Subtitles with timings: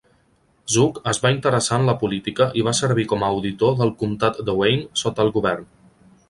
[0.75, 4.41] Zug es va interessar en la política i va servir com a auditor del Comtat
[4.49, 5.71] de Wayne sota el govern.